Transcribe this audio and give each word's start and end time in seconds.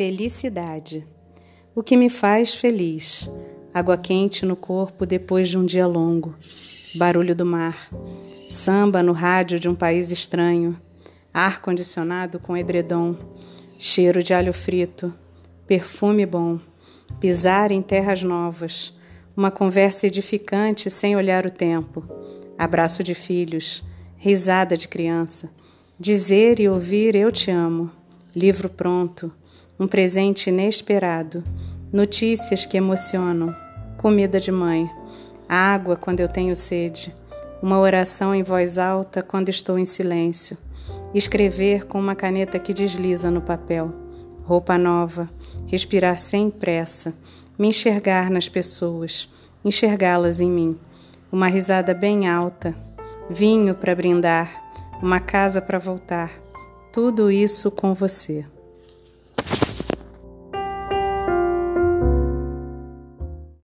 Felicidade. 0.00 1.06
O 1.74 1.82
que 1.82 1.94
me 1.94 2.08
faz 2.08 2.54
feliz? 2.54 3.28
Água 3.74 3.98
quente 3.98 4.46
no 4.46 4.56
corpo 4.56 5.04
depois 5.04 5.46
de 5.46 5.58
um 5.58 5.66
dia 5.66 5.86
longo. 5.86 6.34
Barulho 6.94 7.36
do 7.36 7.44
mar. 7.44 7.90
Samba 8.48 9.02
no 9.02 9.12
rádio 9.12 9.60
de 9.60 9.68
um 9.68 9.74
país 9.74 10.10
estranho. 10.10 10.74
Ar 11.34 11.60
condicionado 11.60 12.38
com 12.38 12.56
edredom. 12.56 13.14
Cheiro 13.78 14.22
de 14.22 14.32
alho 14.32 14.54
frito. 14.54 15.12
Perfume 15.66 16.24
bom. 16.24 16.58
Pisar 17.20 17.70
em 17.70 17.82
terras 17.82 18.22
novas. 18.22 18.96
Uma 19.36 19.50
conversa 19.50 20.06
edificante 20.06 20.88
sem 20.88 21.14
olhar 21.14 21.44
o 21.44 21.50
tempo. 21.50 22.08
Abraço 22.56 23.04
de 23.04 23.14
filhos. 23.14 23.84
Risada 24.16 24.78
de 24.78 24.88
criança. 24.88 25.50
Dizer 25.98 26.58
e 26.58 26.70
ouvir 26.70 27.14
eu 27.14 27.30
te 27.30 27.50
amo. 27.50 27.99
Livro 28.34 28.68
pronto 28.68 29.32
um 29.76 29.88
presente 29.88 30.50
inesperado, 30.50 31.42
notícias 31.90 32.66
que 32.66 32.76
emocionam, 32.76 33.56
comida 33.96 34.38
de 34.38 34.52
mãe, 34.52 34.88
água 35.48 35.96
quando 35.96 36.20
eu 36.20 36.28
tenho 36.28 36.54
sede, 36.54 37.12
uma 37.62 37.78
oração 37.80 38.34
em 38.34 38.42
voz 38.42 38.76
alta 38.76 39.22
quando 39.22 39.48
estou 39.48 39.78
em 39.78 39.86
silêncio, 39.86 40.56
escrever 41.14 41.86
com 41.86 41.98
uma 41.98 42.14
caneta 42.14 42.58
que 42.58 42.74
desliza 42.74 43.30
no 43.30 43.40
papel, 43.40 43.90
roupa 44.44 44.76
nova, 44.78 45.28
respirar 45.66 46.18
sem 46.18 46.50
pressa, 46.50 47.14
me 47.58 47.68
enxergar 47.68 48.30
nas 48.30 48.48
pessoas, 48.48 49.28
enxergá-las 49.64 50.40
em 50.40 50.50
mim, 50.50 50.78
uma 51.32 51.48
risada 51.48 51.94
bem 51.94 52.28
alta, 52.28 52.76
vinho 53.30 53.74
para 53.74 53.94
brindar, 53.94 54.72
uma 55.02 55.18
casa 55.18 55.60
para 55.60 55.78
voltar, 55.78 56.30
tudo 56.92 57.30
isso 57.30 57.70
com 57.70 57.94
você. 57.94 58.44